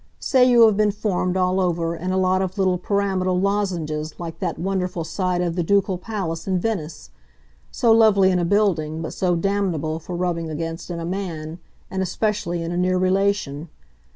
Say 0.19 0.49
you 0.49 0.65
had 0.65 0.75
been 0.75 0.89
formed, 0.89 1.37
all 1.37 1.59
over, 1.59 1.95
in 1.95 2.11
a 2.11 2.17
lot 2.17 2.41
of 2.41 2.57
little 2.57 2.79
pyramidal 2.79 3.39
lozenges 3.39 4.19
like 4.19 4.39
that 4.39 4.57
wonderful 4.57 5.03
side 5.03 5.41
of 5.41 5.55
the 5.55 5.61
Ducal 5.61 5.99
Palace 5.99 6.47
in 6.47 6.57
Venice 6.57 7.11
so 7.69 7.91
lovely 7.91 8.31
in 8.31 8.39
a 8.39 8.43
building, 8.43 9.03
but 9.03 9.13
so 9.13 9.35
damnable, 9.35 9.99
for 9.99 10.15
rubbing 10.15 10.49
against, 10.49 10.89
in 10.89 10.99
a 10.99 11.05
man, 11.05 11.59
and 11.91 12.01
especially 12.01 12.63
in 12.63 12.71
a 12.71 12.77
near 12.77 12.97
relation. 12.97 13.69